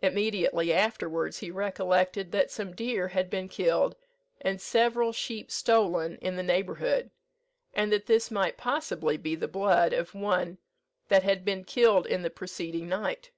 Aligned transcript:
Immediately 0.00 0.72
afterwards 0.72 1.40
he 1.40 1.50
recollected 1.50 2.32
that 2.32 2.50
some 2.50 2.74
deer 2.74 3.08
had 3.08 3.28
been 3.28 3.46
killed, 3.46 3.94
and 4.40 4.58
several 4.58 5.12
sheep 5.12 5.50
stolen 5.50 6.16
in 6.22 6.36
the 6.36 6.42
neighbourhood; 6.42 7.10
and 7.74 7.92
that 7.92 8.06
this 8.06 8.30
might 8.30 8.56
possibly 8.56 9.18
be 9.18 9.34
the 9.34 9.48
blood 9.48 9.92
of 9.92 10.14
one 10.14 10.56
that 11.08 11.24
had 11.24 11.44
been 11.44 11.62
killed 11.62 12.06
in 12.06 12.22
the 12.22 12.30
preceding 12.30 12.88
night. 12.88 13.32